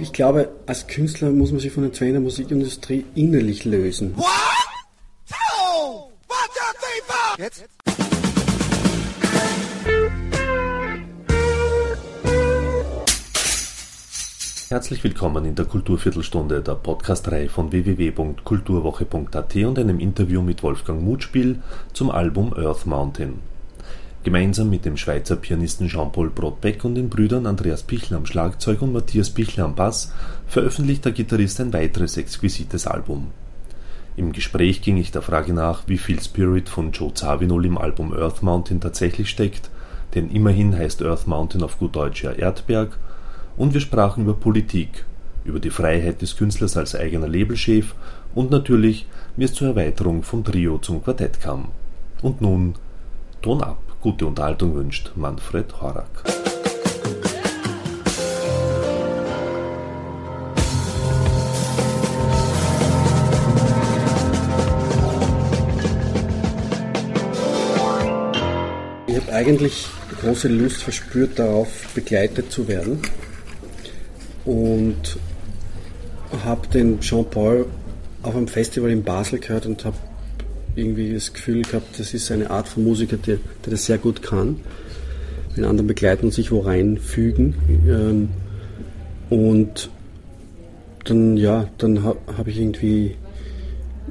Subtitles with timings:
[0.00, 4.14] Ich glaube, als Künstler muss man sich von den Zwängen der Musikindustrie innerlich lösen.
[4.14, 4.24] One,
[5.26, 5.34] two,
[6.28, 7.38] one, two, three, four.
[7.38, 7.64] Jetzt?
[14.68, 21.60] Herzlich willkommen in der Kulturviertelstunde, der Podcastreihe von www.kulturwoche.at und einem Interview mit Wolfgang Mutspiel
[21.92, 23.40] zum Album Earth Mountain.
[24.28, 28.92] Gemeinsam mit dem Schweizer Pianisten Jean-Paul Brodbeck und den Brüdern Andreas Pichler am Schlagzeug und
[28.92, 30.12] Matthias Pichler am Bass
[30.46, 33.28] veröffentlicht der Gitarrist ein weiteres exquisites Album.
[34.16, 38.12] Im Gespräch ging ich der Frage nach, wie viel Spirit von Joe Zawinul im Album
[38.12, 39.70] Earth Mountain tatsächlich steckt,
[40.14, 42.98] denn immerhin heißt Earth Mountain auf gut Deutsch ja Erdberg,
[43.56, 45.06] und wir sprachen über Politik,
[45.46, 47.94] über die Freiheit des Künstlers als eigener Labelchef
[48.34, 51.68] und natürlich, wie es zur Erweiterung vom Trio zum Quartett kam.
[52.20, 52.74] Und nun
[53.40, 53.87] Ton ab.
[54.00, 56.06] Gute Unterhaltung wünscht Manfred Horak.
[69.08, 69.88] Ich habe eigentlich
[70.20, 73.02] große Lust verspürt darauf, begleitet zu werden
[74.44, 75.18] und
[76.44, 77.66] habe den Jean-Paul
[78.22, 79.96] auf einem Festival in Basel gehört und habe
[80.78, 84.22] irgendwie das Gefühl gehabt, das ist eine Art von Musiker, der, der das sehr gut
[84.22, 84.60] kann.
[85.56, 87.54] Den anderen begleiten und sich wo reinfügen.
[87.86, 88.28] Ähm,
[89.28, 89.90] und
[91.04, 93.16] dann, ja, dann habe hab ich irgendwie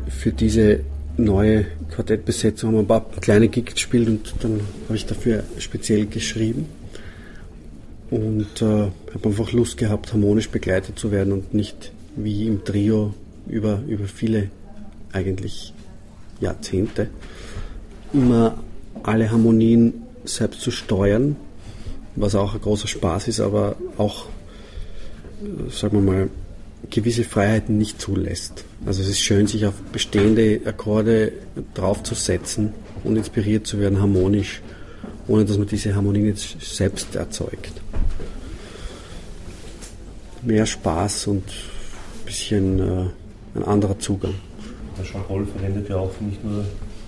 [0.09, 0.81] für diese
[1.17, 6.65] neue Quartettbesetzung ein paar kleine Gigs gespielt und dann habe ich dafür speziell geschrieben.
[8.09, 13.13] Und äh, habe einfach Lust gehabt, harmonisch begleitet zu werden und nicht wie im Trio
[13.47, 14.49] über, über viele
[15.11, 15.73] eigentlich
[16.39, 17.09] Jahrzehnte,
[18.13, 18.57] immer
[19.03, 21.35] alle Harmonien selbst zu steuern,
[22.15, 24.25] was auch ein großer Spaß ist, aber auch,
[25.41, 26.29] äh, sagen wir mal,
[26.89, 28.63] gewisse Freiheiten nicht zulässt.
[28.85, 31.33] Also es ist schön, sich auf bestehende Akkorde
[31.73, 34.61] draufzusetzen und inspiriert zu werden, harmonisch,
[35.27, 37.73] ohne dass man diese Harmonien jetzt selbst erzeugt.
[40.43, 43.05] Mehr Spaß und ein bisschen äh,
[43.55, 44.35] ein anderer Zugang
[44.97, 46.63] der Jean-Paul verwendet ja auch nicht nur,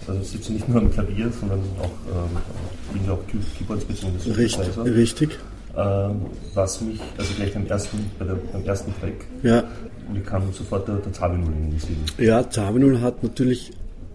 [0.07, 3.19] also sitzt nicht nur am Klavier, sondern auch, ähm, auch
[3.57, 4.31] Keyboards bzw.
[4.31, 5.39] Richtig, richtig.
[5.77, 9.63] Ähm, was mich, also gleich beim ersten, bei der, beim ersten Track, ja.
[10.11, 11.97] mir kam sofort der, der Zavinul in den Sinn.
[12.17, 13.71] Ja, Zavinul hat natürlich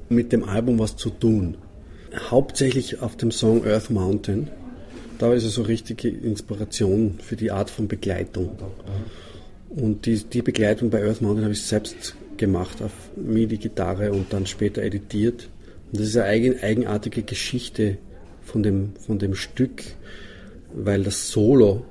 [0.09, 1.57] mit dem Album was zu tun.
[2.31, 4.49] Hauptsächlich auf dem Song Earth Mountain.
[5.19, 8.51] Da ist es so richtige Inspiration für die Art von Begleitung.
[9.71, 14.47] Und die, die Begleitung bei Earth Mountain habe ich selbst gemacht auf MIDI-Gitarre und dann
[14.47, 15.49] später editiert.
[15.91, 17.99] Und das ist eine eigen, eigenartige Geschichte
[18.43, 19.83] von dem, von dem Stück,
[20.75, 21.85] weil das Solo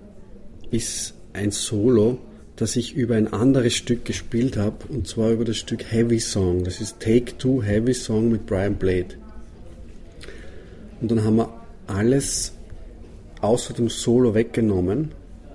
[0.71, 2.17] ist ein Solo,
[2.55, 6.63] das ich über ein anderes Stück gespielt habe, und zwar über das Stück Heavy Song.
[6.63, 9.15] Das ist Take Two Heavy Song mit Brian Blade.
[11.01, 11.49] Und dann haben wir
[11.87, 12.53] alles
[13.41, 15.11] außer dem Solo weggenommen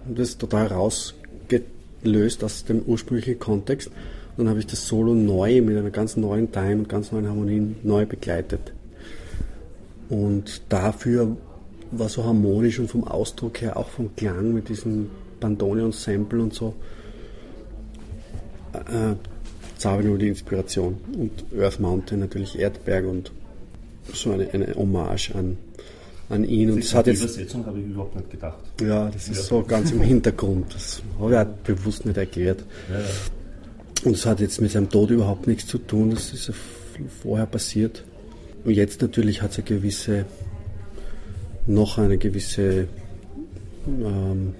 [0.07, 3.91] und das total rausgelöst aus dem ursprünglichen Kontext
[4.39, 7.77] dann habe ich das Solo neu mit einer ganz neuen Time und ganz neuen Harmonien
[7.83, 8.73] neu begleitet.
[10.09, 11.37] Und dafür
[11.91, 15.11] war so harmonisch und vom Ausdruck her, auch vom Klang mit diesem
[15.41, 16.75] Bandoneon-Sample und so,
[18.75, 19.15] äh,
[19.77, 20.99] Zabe nur die Inspiration.
[21.17, 23.33] Und Earth Mountain natürlich Erdberg und
[24.13, 25.59] so eine, eine Hommage an,
[26.29, 26.71] an ihn.
[26.71, 28.59] Und das hat jetzt, Übersetzung habe ich überhaupt nicht gedacht.
[28.81, 29.43] Ja, das ist ja.
[29.43, 30.75] so ganz im Hintergrund.
[30.75, 32.65] Das habe ich auch bewusst nicht erklärt.
[32.89, 33.05] Ja, ja.
[34.05, 36.55] Und es hat jetzt mit seinem Tod überhaupt nichts zu tun, das ist ja
[37.23, 38.05] vorher passiert.
[38.65, 40.25] Und jetzt natürlich hat es eine gewisse,
[41.67, 42.89] noch eine gewisse
[43.87, 44.55] ähm,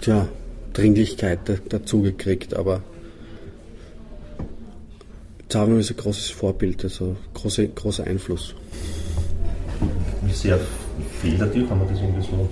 [0.00, 0.28] tja,
[0.72, 2.82] Dringlichkeit dazu gekriegt, aber
[5.48, 8.54] Zavino ist ein großes Vorbild, also große, großer Einfluss.
[10.22, 10.58] Wie sehr
[11.20, 12.48] fehlt er dir, kann man das irgendwie so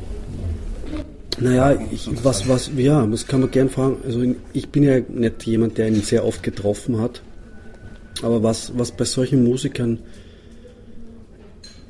[1.42, 3.96] naja, ich, was, was, ja, das kann man gern fragen.
[4.04, 4.22] Also
[4.52, 7.22] ich bin ja nicht jemand, der ihn sehr oft getroffen hat.
[8.22, 9.98] Aber was, was bei solchen Musikern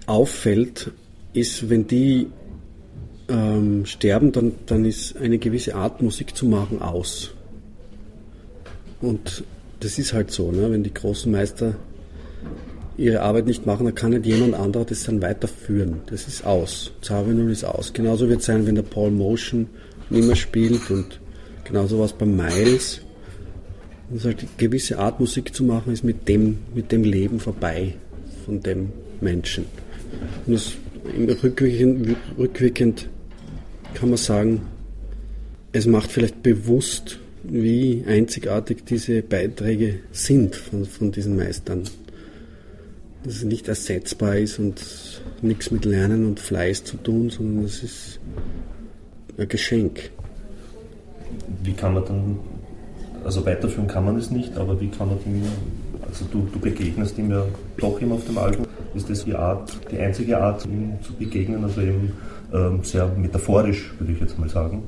[0.06, 0.90] auffällt,
[1.32, 2.28] ist, wenn die
[3.28, 7.34] ähm, sterben, dann, dann ist eine gewisse Art Musik zu machen aus.
[9.00, 9.44] Und
[9.80, 10.70] das ist halt so, ne?
[10.70, 11.74] wenn die großen Meister
[12.96, 16.00] ihre Arbeit nicht machen, dann kann nicht jemand anderer das dann weiterführen.
[16.06, 16.92] Das ist aus.
[17.00, 17.92] Zavinul ist aus.
[17.92, 19.66] Genauso wird es sein, wenn der Paul Motion
[20.10, 21.20] nicht mehr spielt und
[21.64, 23.00] genauso was bei Miles.
[24.10, 27.94] Und halt eine gewisse Art Musik zu machen, ist mit dem, mit dem Leben vorbei
[28.44, 28.90] von dem
[29.20, 29.64] Menschen.
[30.46, 30.72] Und das,
[31.42, 33.08] rückwirkend, rückwirkend
[33.94, 34.62] kann man sagen,
[35.72, 41.84] es macht vielleicht bewusst, wie einzigartig diese Beiträge sind von, von diesen Meistern.
[43.24, 44.82] Dass es nicht ersetzbar ist und
[45.42, 48.20] nichts mit Lernen und Fleiß zu tun, sondern es ist
[49.38, 50.10] ein Geschenk.
[51.62, 52.38] Wie kann man dann,
[53.24, 55.42] also weiterführen kann man es nicht, aber wie kann man dem,
[56.06, 57.44] also du, du begegnest ihm ja
[57.78, 58.66] doch immer auf dem Album.
[58.94, 62.12] Ist das die Art, die einzige Art, ihm zu begegnen, also eben
[62.52, 64.82] ähm, sehr metaphorisch, würde ich jetzt mal sagen?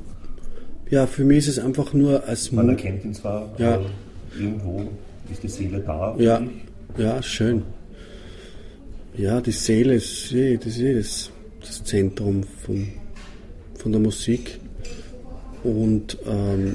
[0.91, 3.81] Ja, für mich ist es einfach nur als Man erkennt ihn zwar, ja.
[4.39, 4.87] irgendwo
[5.33, 6.15] ist die Seele da.
[6.19, 6.43] Ja,
[6.99, 7.63] ja, schön.
[9.17, 11.31] Ja, die Seele ist, das ist das,
[11.61, 12.89] das Zentrum von,
[13.79, 14.59] von der Musik.
[15.63, 16.75] Und ähm,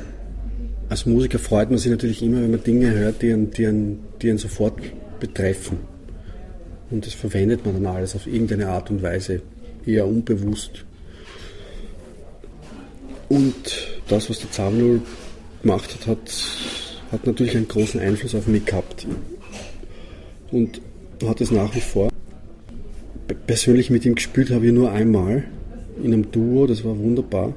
[0.88, 4.00] als Musiker freut man sich natürlich immer, wenn man Dinge hört, die einen, die einen,
[4.22, 4.80] die einen sofort
[5.20, 5.80] betreffen.
[6.90, 9.42] Und das verwendet man dann alles auf irgendeine Art und Weise,
[9.86, 10.86] eher unbewusst.
[13.28, 15.02] Und das, was der Zahnnull
[15.62, 16.34] gemacht hat, hat,
[17.12, 19.06] hat natürlich einen großen Einfluss auf mich gehabt.
[20.52, 20.82] Und
[21.28, 22.10] hat es nach wie vor.
[23.48, 25.44] Persönlich mit ihm gespielt habe ich nur einmal
[26.04, 27.54] in einem Duo, das war wunderbar.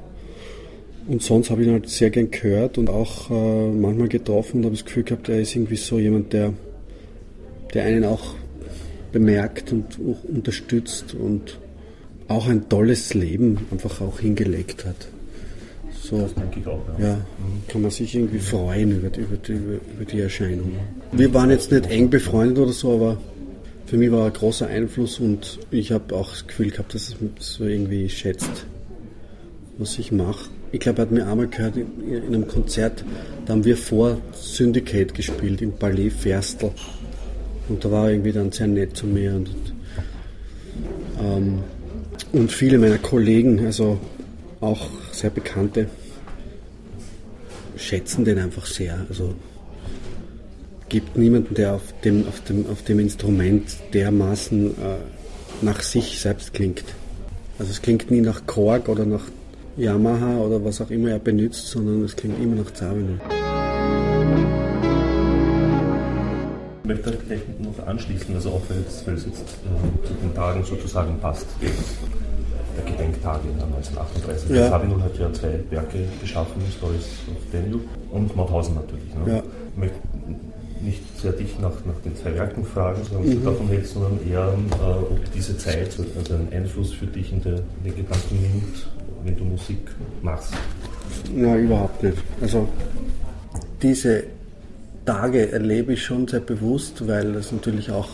[1.07, 4.65] Und sonst habe ich ihn halt sehr gern gehört und auch äh, manchmal getroffen und
[4.65, 6.53] habe das Gefühl gehabt, er ist irgendwie so jemand, der,
[7.73, 8.35] der einen auch
[9.11, 11.59] bemerkt und auch unterstützt und
[12.27, 15.07] auch ein tolles Leben einfach auch hingelegt hat.
[16.01, 16.81] So, das denke ich auch.
[16.99, 17.17] Ja, ja
[17.67, 20.71] kann man sich irgendwie freuen über die, über, die, über die Erscheinung.
[21.11, 23.17] Wir waren jetzt nicht eng befreundet oder so, aber
[23.93, 27.17] für mich war ein großer Einfluss und ich habe auch das Gefühl gehabt, dass er
[27.37, 28.65] so irgendwie schätzt,
[29.77, 30.49] was ich mache.
[30.71, 33.05] Ich glaube, er hat mir einmal gehört in, in einem Konzert,
[33.45, 36.71] da haben wir vor Syndicate gespielt im Ballet Ferstel.
[37.69, 39.35] Und da war er irgendwie dann sehr nett zu mir.
[39.35, 39.51] Und,
[41.21, 41.59] ähm,
[42.31, 43.99] und viele meiner Kollegen, also
[44.59, 45.87] auch sehr bekannte,
[47.75, 49.05] schätzen den einfach sehr.
[49.07, 49.35] Also
[50.93, 53.63] gibt niemanden, der auf dem, auf dem, auf dem Instrument
[53.95, 56.83] dermaßen äh, nach sich selbst klingt.
[57.57, 59.23] Also es klingt nie nach Korg oder nach
[59.75, 63.17] Yamaha oder was auch immer er benutzt, sondern es klingt immer nach Zavino.
[66.83, 70.35] Ich möchte gleich noch anschließen, also auch weil es, weil es jetzt äh, zu den
[70.35, 74.49] Tagen sozusagen passt, der Gedenktage 1938.
[74.51, 74.69] Ja.
[74.69, 77.79] Sabinul hat ja zwei Werke geschaffen, Stories of Daniel
[78.11, 79.15] und Mauthausen natürlich.
[79.15, 79.37] Ne?
[79.37, 79.43] Ja.
[79.71, 79.97] Ich möchte
[80.83, 83.43] nicht sehr dicht nach, nach den zwei Werken fragen, was mhm.
[83.43, 87.41] du davon hältst, sondern eher, äh, ob diese Zeit also einen Einfluss für dich in,
[87.41, 88.87] der, in den Gedanken nimmt,
[89.23, 89.79] wenn du Musik
[90.21, 90.53] machst.
[91.33, 92.17] Nein, überhaupt nicht.
[92.41, 92.67] Also
[93.81, 94.23] diese
[95.05, 98.09] Tage erlebe ich schon sehr bewusst, weil das natürlich auch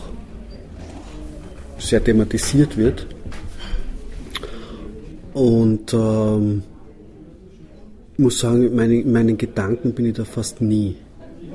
[1.78, 3.06] sehr thematisiert wird.
[5.32, 6.62] Und ähm,
[8.14, 10.96] ich muss sagen, meine, in meinen Gedanken bin ich da fast nie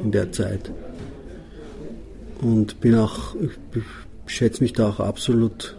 [0.04, 0.72] in der Zeit.
[2.42, 3.36] Und bin auch,
[4.26, 5.76] ich schätze mich da auch absolut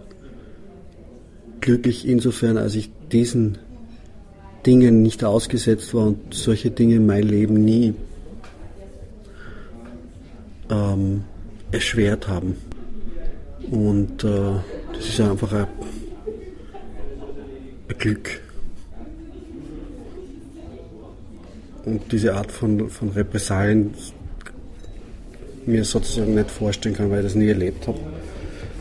[1.60, 3.58] glücklich insofern, als ich diesen
[4.64, 7.94] Dingen nicht ausgesetzt war und solche Dinge in mein Leben nie
[10.70, 11.24] ähm,
[11.70, 12.56] erschwert haben.
[13.70, 14.52] Und äh,
[14.92, 15.66] das ist einfach ein,
[17.88, 18.40] ein Glück.
[21.84, 23.94] Und diese Art von, von Repressalien
[25.66, 27.98] mir sozusagen nicht vorstellen kann, weil ich das nie erlebt habe.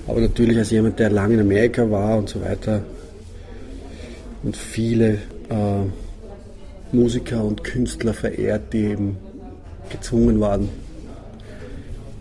[0.08, 2.84] Aber natürlich als jemand, der lange in Amerika war und so weiter
[4.44, 5.86] und viele äh,
[6.92, 9.18] Musiker und Künstler verehrt, die eben
[9.89, 10.70] gezwungen waren,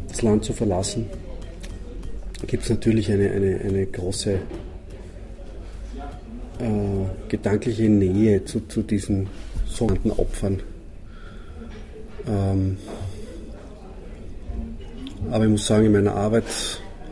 [0.08, 1.06] das Land zu verlassen,
[2.46, 4.38] gibt es natürlich eine, eine, eine große äh,
[7.28, 9.28] gedankliche Nähe zu, zu diesen
[9.66, 10.60] sogenannten Opfern.
[12.26, 12.78] Ähm,
[15.30, 16.44] aber ich muss sagen, in meiner Arbeit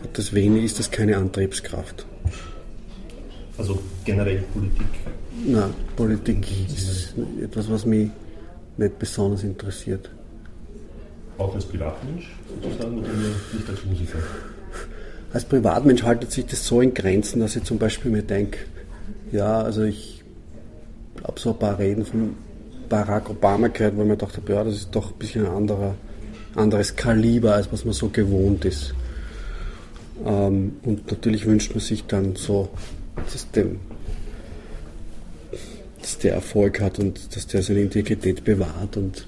[0.03, 2.07] hat das wenig, ist das keine Antriebskraft.
[3.59, 4.87] Also generell Politik?
[5.47, 8.11] Nein, Politik ist etwas, was mich
[8.77, 10.11] nicht besonders interessiert.
[11.39, 12.31] Auch als Privatmensch
[12.63, 14.19] sozusagen oder nicht als Musiker?
[15.33, 18.59] Als Privatmensch haltet sich das so in Grenzen, dass ich zum Beispiel mir denke,
[19.31, 20.23] ja, also ich
[21.25, 22.35] habe so ein paar Reden von
[22.89, 25.53] Barack Obama gehört, wo ich mir gedacht habe, ja, das ist doch ein bisschen ein
[25.53, 25.95] anderer,
[26.55, 28.95] anderes Kaliber, als was man so gewohnt ist.
[30.25, 32.69] Ähm, und natürlich wünscht man sich dann so,
[33.33, 33.81] dass, dem,
[36.01, 39.27] dass der Erfolg hat und dass der seine Integrität bewahrt und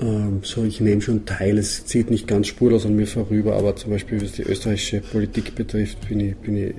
[0.00, 3.76] ähm, so, ich nehme schon teil, es zieht nicht ganz spurlos an mir vorüber, aber
[3.76, 6.74] zum Beispiel was die österreichische Politik betrifft, bin ich, bin ich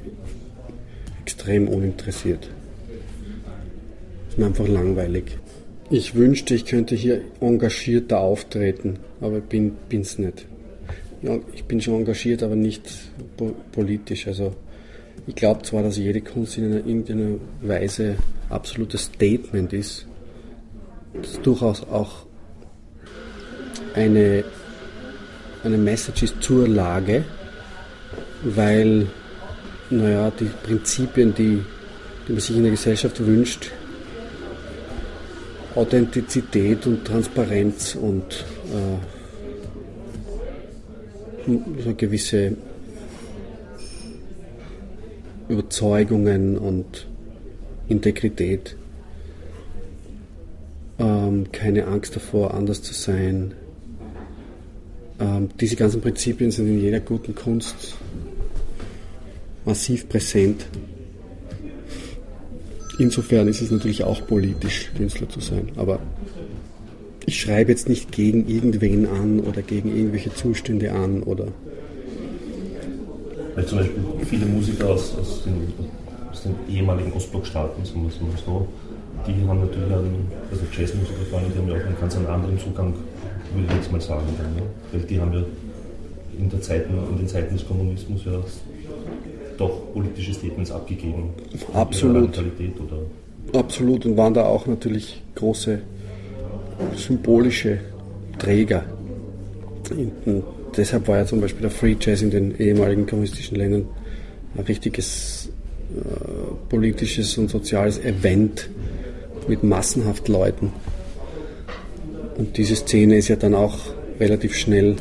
[1.21, 2.49] extrem uninteressiert.
[4.29, 5.37] ist mir einfach langweilig.
[5.89, 10.45] Ich wünschte, ich könnte hier engagierter auftreten, aber ich bin es nicht.
[11.53, 12.89] Ich bin schon engagiert, aber nicht
[13.37, 14.27] po politisch.
[14.27, 14.53] Also
[15.27, 18.15] ich glaube zwar, dass jede Kunst in einer, irgendeiner Weise
[18.49, 20.05] absolutes Statement ist,
[21.13, 22.25] das durchaus auch
[23.93, 24.43] eine,
[25.63, 27.23] eine Message ist zur Lage,
[28.43, 29.07] weil,
[29.89, 31.59] naja, die Prinzipien, die,
[32.27, 33.71] die man sich in der Gesellschaft wünscht,
[35.75, 38.97] Authentizität und Transparenz und äh,
[41.83, 42.55] so gewisse
[45.49, 47.07] Überzeugungen und
[47.87, 48.75] Integrität,
[50.99, 53.53] ähm, keine Angst davor, anders zu sein.
[55.19, 57.95] Ähm, diese ganzen Prinzipien sind in jeder guten Kunst
[59.65, 60.65] massiv präsent.
[62.99, 65.69] Insofern ist es natürlich auch politisch, Künstler zu sein.
[65.75, 65.99] Aber
[67.25, 71.47] ich schreibe jetzt nicht gegen irgendwen an oder gegen irgendwelche Zustände an oder.
[73.55, 75.73] Weil zum Beispiel viele Musiker aus, aus, den,
[76.31, 78.67] aus den, ehemaligen Ostblockstaaten, sagen wir mal so,
[79.27, 82.59] die haben natürlich einen, also Jazzmusiker vor allem, die haben ja auch einen ganz anderen
[82.59, 82.93] Zugang,
[83.53, 84.25] würde ich jetzt mal sagen.
[84.55, 84.63] Ne?
[84.91, 85.43] Weil die haben ja
[86.37, 88.43] in, der Zeiten, in den Zeiten des Kommunismus ja
[89.57, 91.29] doch politische Statements abgegeben.
[91.73, 92.39] Absolut.
[93.53, 95.79] Absolut und waren da auch natürlich große
[96.95, 97.79] symbolische
[98.39, 98.83] Träger.
[100.25, 100.43] Und
[100.75, 103.85] deshalb war ja zum Beispiel der Free Jazz in den ehemaligen kommunistischen Ländern
[104.55, 105.49] ein richtiges
[105.95, 108.69] äh, politisches und soziales Event
[109.47, 110.71] mit massenhaft Leuten.
[112.37, 113.77] Und diese Szene ist ja dann auch
[114.19, 114.95] relativ schnell,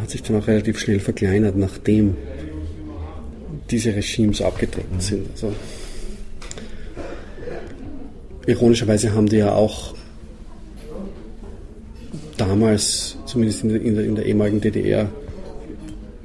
[0.00, 2.16] hat sich dann auch relativ schnell verkleinert, nachdem
[3.70, 5.30] diese Regimes abgetreten sind.
[5.32, 5.52] Also,
[8.46, 9.94] ironischerweise haben die ja auch
[12.36, 15.10] damals, zumindest in der, in der, in der ehemaligen DDR,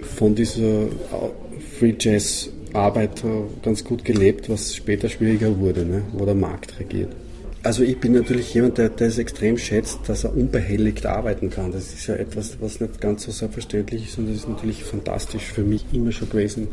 [0.01, 0.88] von dieser
[1.79, 3.23] Free Jazz Arbeit
[3.62, 6.01] ganz gut gelebt, was später schwieriger wurde, ne?
[6.13, 7.09] wo der Markt regiert.
[7.62, 11.71] Also ich bin natürlich jemand, der, der es extrem schätzt, dass er unbehelligt arbeiten kann.
[11.71, 15.43] Das ist ja etwas, was nicht ganz so selbstverständlich ist und das ist natürlich fantastisch
[15.43, 16.67] für mich immer schon gewesen,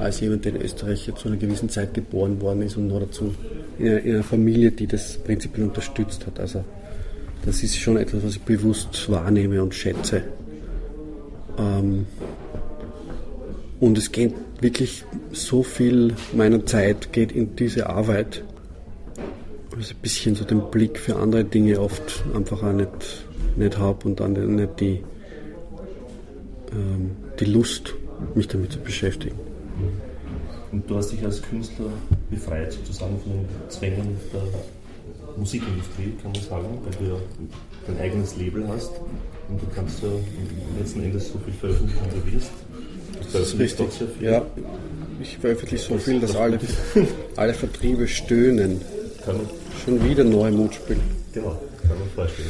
[0.00, 3.34] als jemand, der in Österreich zu einer gewissen Zeit geboren worden ist und noch dazu
[3.78, 6.40] in einer, in einer Familie, die das prinzipiell unterstützt hat.
[6.40, 6.64] Also
[7.44, 10.22] das ist schon etwas, was ich bewusst wahrnehme und schätze.
[11.58, 12.06] Ähm,
[13.78, 18.44] und es geht wirklich so viel meiner Zeit geht in diese Arbeit.
[19.74, 23.24] Also ein bisschen so den Blick für andere Dinge oft einfach auch nicht,
[23.56, 25.02] nicht habe und dann nicht die,
[26.72, 27.94] ähm, die Lust,
[28.34, 29.49] mich damit zu beschäftigen.
[30.72, 31.90] Und du hast dich als Künstler
[32.30, 34.42] befreit sozusagen von den Zwängen der
[35.36, 37.20] Musikindustrie, kann man sagen, weil du ja
[37.86, 38.90] dein eigenes Label hast
[39.48, 40.08] und du kannst ja
[40.78, 42.50] letzten Endes so viel veröffentlichen, wie du willst.
[43.32, 43.88] Das ist richtig.
[44.20, 44.44] Ja,
[45.20, 46.58] ich veröffentliche so viel, dass alle,
[47.36, 48.80] alle Vertriebe stöhnen.
[49.84, 50.98] Schon wieder neue Mutspiel.
[51.32, 52.48] Genau, kann man vorstellen.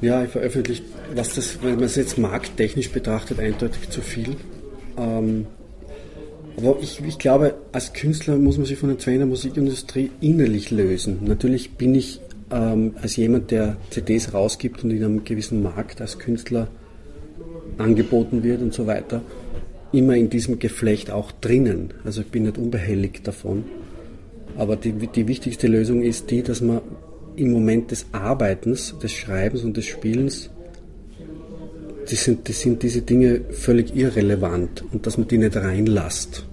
[0.00, 0.82] Ja, ich veröffentliche,
[1.14, 4.36] was das, wenn man es jetzt markttechnisch betrachtet, eindeutig zu viel.
[4.96, 5.46] Ähm,
[6.58, 10.72] aber ich, ich glaube, als Künstler muss man sich von den Zwängen der Musikindustrie innerlich
[10.72, 11.20] lösen.
[11.22, 16.18] Natürlich bin ich ähm, als jemand, der CDs rausgibt und in einem gewissen Markt als
[16.18, 16.66] Künstler
[17.78, 19.22] angeboten wird und so weiter,
[19.92, 21.94] immer in diesem Geflecht auch drinnen.
[22.04, 23.64] Also ich bin nicht unbehelligt davon.
[24.56, 26.80] Aber die, die wichtigste Lösung ist die, dass man
[27.36, 30.50] im Moment des Arbeitens, des Schreibens und des Spielens
[32.10, 36.47] die sind, die sind diese Dinge völlig irrelevant und dass man die nicht reinlasst.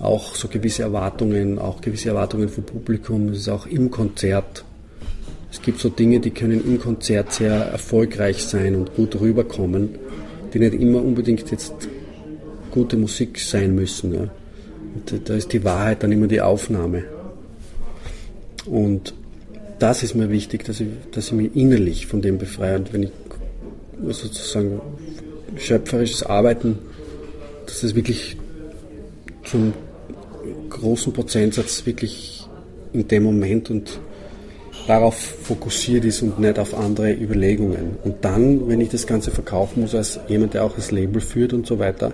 [0.00, 4.64] Auch so gewisse Erwartungen, auch gewisse Erwartungen vom Publikum, das ist auch im Konzert.
[5.50, 9.96] Es gibt so Dinge, die können im Konzert sehr erfolgreich sein und gut rüberkommen,
[10.52, 11.88] die nicht immer unbedingt jetzt
[12.70, 14.14] gute Musik sein müssen.
[14.14, 14.28] Ja.
[15.24, 17.04] Da ist die Wahrheit dann immer die Aufnahme.
[18.66, 19.14] Und
[19.78, 22.76] das ist mir wichtig, dass ich, dass ich mich innerlich von dem befreie.
[22.76, 23.10] Und wenn ich
[24.08, 24.80] sozusagen
[25.56, 26.78] schöpferisches Arbeiten,
[27.66, 28.36] dass das wirklich
[29.44, 29.72] zum
[30.78, 32.46] großen Prozentsatz wirklich
[32.92, 34.00] in dem Moment und
[34.86, 37.96] darauf fokussiert ist und nicht auf andere Überlegungen.
[38.02, 41.52] Und dann, wenn ich das Ganze verkaufen muss, als jemand, der auch das Label führt
[41.52, 42.12] und so weiter,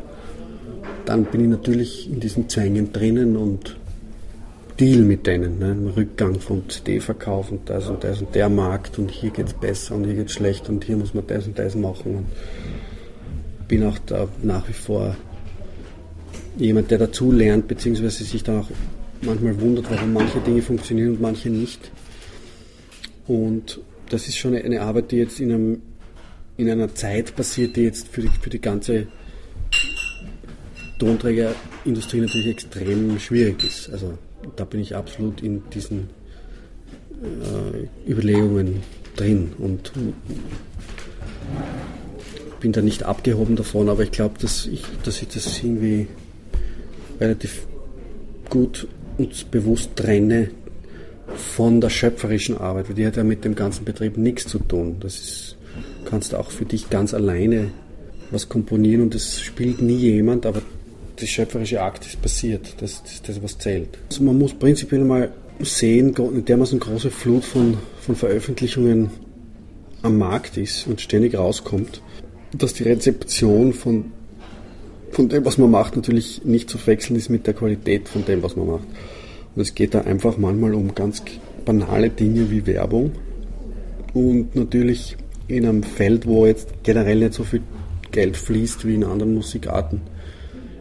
[1.06, 3.76] dann bin ich natürlich in diesen Zwängen drinnen und
[4.80, 5.58] Deal mit denen.
[5.60, 5.92] Ne?
[5.96, 9.94] Rückgang vom CD-Verkauf und das und das und der Markt und hier geht es besser
[9.94, 12.16] und hier geht es schlecht und hier muss man das und das machen.
[12.16, 12.26] Und
[13.68, 15.16] bin auch da nach wie vor
[16.56, 18.70] jemand, der dazu lernt, beziehungsweise sich dann auch
[19.22, 21.90] manchmal wundert, warum manche Dinge funktionieren und manche nicht.
[23.26, 25.82] Und das ist schon eine Arbeit, die jetzt in, einem,
[26.56, 29.06] in einer Zeit passiert, die jetzt für die, für die ganze
[30.98, 33.90] Tonträgerindustrie natürlich extrem schwierig ist.
[33.90, 34.18] Also
[34.56, 36.10] da bin ich absolut in diesen
[37.22, 38.82] äh, Überlegungen
[39.16, 39.92] drin und
[42.60, 46.08] bin da nicht abgehoben davon, aber ich glaube, dass ich, dass ich das irgendwie
[47.20, 47.66] relativ
[48.50, 50.50] gut und bewusst trenne
[51.36, 54.96] von der schöpferischen Arbeit, weil die hat ja mit dem ganzen Betrieb nichts zu tun.
[55.00, 55.56] Das ist,
[56.04, 57.70] kannst du auch für dich ganz alleine
[58.30, 60.62] was komponieren und das spielt nie jemand, aber
[61.20, 62.74] der schöpferische Akt ist passiert.
[62.80, 63.90] Das, das ist das, was zählt.
[64.10, 69.10] Also man muss prinzipiell mal sehen, dermaßen große Flut von, von Veröffentlichungen
[70.02, 72.02] am Markt ist und ständig rauskommt,
[72.52, 74.12] dass die Rezeption von,
[75.14, 78.42] von dem, was man macht, natürlich nicht zu wechseln ist mit der Qualität von dem,
[78.42, 78.86] was man macht.
[79.54, 81.22] Und es geht da einfach manchmal um ganz
[81.64, 83.12] banale Dinge wie Werbung
[84.12, 85.16] und natürlich
[85.46, 87.60] in einem Feld, wo jetzt generell nicht so viel
[88.10, 90.00] Geld fließt wie in anderen Musikarten,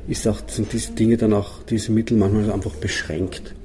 [0.08, 3.56] ist auch, sind diese Dinge dann auch, diese Mittel manchmal einfach beschränkt.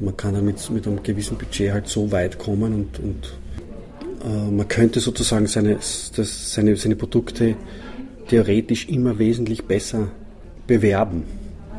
[0.00, 3.38] Man kann damit mit einem gewissen Budget halt so weit kommen und, und
[4.24, 7.56] äh, man könnte sozusagen seine, das, seine, seine Produkte
[8.28, 10.08] theoretisch immer wesentlich besser
[10.66, 11.24] bewerben.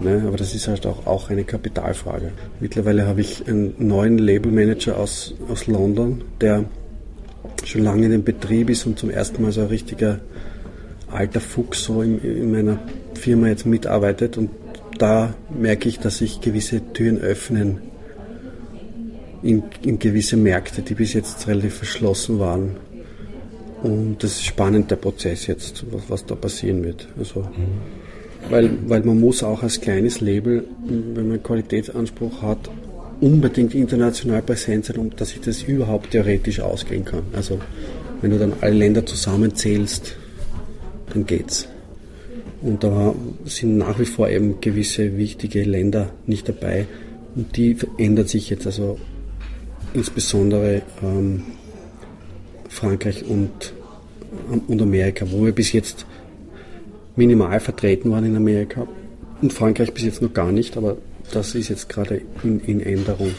[0.02, 0.24] Ne?
[0.28, 2.32] Aber das ist halt auch, auch eine Kapitalfrage.
[2.60, 6.66] Mittlerweile habe ich einen neuen Labelmanager aus, aus London, der
[7.66, 10.20] schon lange in dem Betrieb ist und zum ersten Mal so ein richtiger
[11.12, 12.80] alter Fuchs so in, in meiner
[13.14, 14.50] Firma jetzt mitarbeitet und
[14.98, 17.80] da merke ich, dass sich gewisse Türen öffnen
[19.42, 22.76] in, in, gewisse Märkte, die bis jetzt relativ verschlossen waren.
[23.84, 27.08] Und das ist spannend, der Prozess jetzt, was, was da passieren wird.
[27.18, 27.48] Also,
[28.50, 32.70] weil, weil man muss auch als kleines Label, wenn man Qualitätsanspruch hat,
[33.22, 37.24] unbedingt international präsent sein, um dass sich das überhaupt theoretisch ausgehen kann.
[37.34, 37.60] Also
[38.22, 40.16] wenn du dann alle Länder zusammenzählst,
[41.14, 41.68] dann geht's.
[42.62, 43.16] Und da
[43.46, 46.88] sind nach wie vor eben gewisse wichtige Länder nicht dabei.
[47.36, 48.98] Und die verändert sich jetzt also
[49.94, 51.44] insbesondere ähm,
[52.70, 53.74] Frankreich und,
[54.68, 56.06] und Amerika, wo wir bis jetzt
[57.16, 58.88] minimal vertreten waren in Amerika.
[59.42, 60.98] Und Frankreich bis jetzt noch gar nicht, aber
[61.34, 63.34] das ist jetzt gerade in, in Änderung.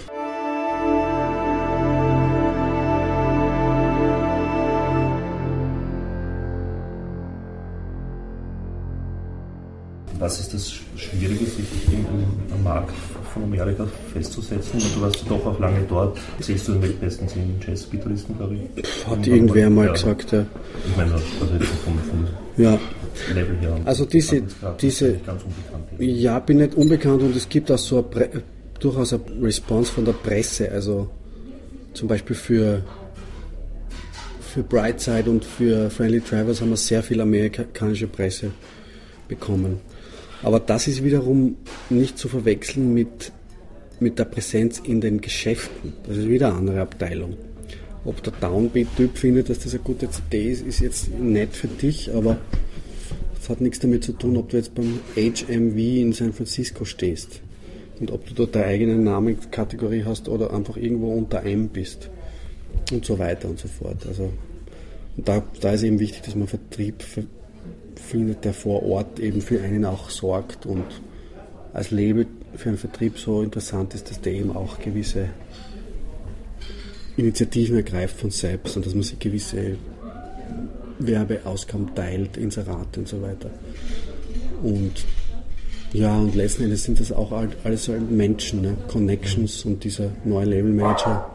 [10.19, 11.67] Was ist das Schwierige, sich
[12.53, 12.95] am Markt
[13.33, 14.81] von Amerika festzusetzen?
[14.95, 16.19] Du warst doch auch lange dort.
[16.41, 19.07] Siehst du den Weltbesten sind Jazz-Gitarristen, glaube ich?
[19.07, 19.93] Hat irgendwer mal ja.
[19.93, 20.45] gesagt, ja.
[20.89, 21.25] Ich meine, also
[21.59, 22.79] jetzt vom, vom ja.
[23.35, 23.77] Level her.
[23.85, 24.43] Also diese,
[24.81, 25.21] diese
[25.99, 28.43] ja, bin nicht unbekannt und es gibt auch so eine
[28.79, 31.09] durchaus eine Response von der Presse, also
[31.93, 32.83] zum Beispiel für
[34.41, 38.51] für Brightside und für Friendly Travels haben wir sehr viel amerikanische Presse
[39.29, 39.81] bekommen.
[40.43, 41.57] Aber das ist wiederum
[41.91, 43.33] nicht zu verwechseln mit,
[43.99, 45.93] mit der Präsenz in den Geschäften.
[46.07, 47.37] Das ist wieder eine andere Abteilung.
[48.05, 52.13] Ob der Downbeat-Typ findet, dass das eine gute CD ist, ist jetzt nett für dich,
[52.15, 52.39] aber
[53.39, 57.43] es hat nichts damit zu tun, ob du jetzt beim HMV in San Francisco stehst
[58.01, 62.09] und ob du dort deine eigene Namenkategorie hast oder einfach irgendwo unter M bist
[62.91, 64.07] und so weiter und so fort.
[64.07, 64.33] Also
[65.19, 67.03] da, da ist eben wichtig, dass man Vertrieb
[67.99, 70.85] findet, der vor Ort eben für einen auch sorgt und
[71.73, 72.27] als Label
[72.57, 75.29] für einen Vertrieb so interessant ist, dass der eben auch gewisse
[77.17, 79.77] Initiativen ergreift von selbst und dass man sich gewisse
[80.99, 83.51] Werbeausgaben teilt, Inserate und so weiter.
[84.63, 85.05] Und
[85.93, 87.33] ja, und letzten Endes sind das auch
[87.65, 88.77] alles halt Menschen, ne?
[88.89, 91.31] Connections und dieser neue Label Manager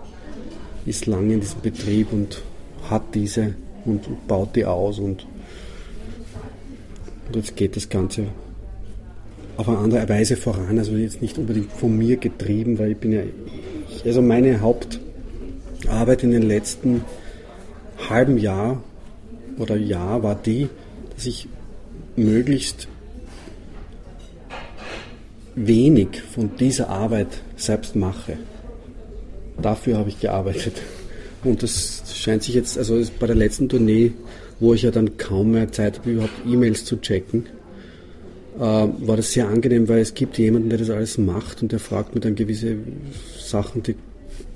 [0.85, 2.41] ist lange in diesem Betrieb und
[2.89, 5.27] hat diese und baut die aus und
[7.27, 8.27] und jetzt geht das Ganze
[9.57, 13.11] auf eine andere Weise voran, also jetzt nicht unbedingt von mir getrieben, weil ich bin
[13.13, 13.21] ja,
[14.03, 17.03] also meine Hauptarbeit in den letzten
[18.09, 18.83] halben Jahr
[19.57, 20.67] oder Jahr war die,
[21.15, 21.47] dass ich
[22.15, 22.87] möglichst
[25.55, 28.37] wenig von dieser Arbeit selbst mache.
[29.61, 30.81] Dafür habe ich gearbeitet.
[31.45, 34.11] Und das scheint sich jetzt, also bei der letzten Tournee
[34.59, 37.47] wo ich ja dann kaum mehr Zeit habe, überhaupt E-Mails zu checken,
[38.57, 41.79] äh, war das sehr angenehm, weil es gibt jemanden, der das alles macht und der
[41.79, 42.77] fragt mir dann gewisse
[43.37, 43.95] Sachen, die,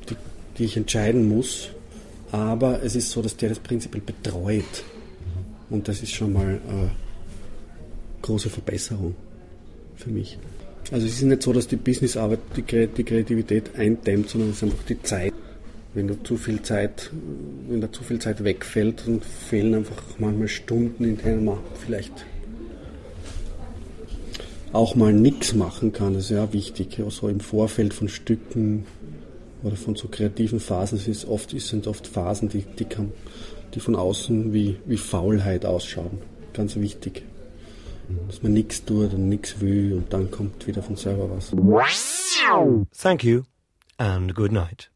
[0.10, 0.16] die,
[0.58, 1.70] die ich entscheiden muss.
[2.32, 4.84] Aber es ist so, dass der das prinzipiell betreut.
[5.70, 6.92] Und das ist schon mal eine
[8.22, 9.16] große Verbesserung
[9.96, 10.38] für mich.
[10.92, 12.64] Also es ist nicht so, dass die Businessarbeit die
[13.04, 15.34] Kreativität eindämmt, sondern es ist einfach die Zeit.
[16.00, 17.12] Wenn du zu viel Zeit,
[17.68, 22.26] wenn da zu viel Zeit wegfällt, dann fehlen einfach manchmal Stunden, in denen man vielleicht
[24.72, 26.14] auch mal nichts machen kann.
[26.14, 27.02] Das ist ja wichtig.
[27.04, 28.86] Also im Vorfeld von Stücken
[29.62, 33.12] oder von so kreativen Phasen ist oft, sind oft Phasen, die, die, kann,
[33.76, 36.20] die von außen wie, wie Faulheit ausschauen.
[36.54, 37.24] Ganz wichtig.
[38.28, 41.52] Dass man nichts tut und nichts will und dann kommt wieder von selber was.
[42.98, 43.42] Thank you
[43.98, 44.90] and good night.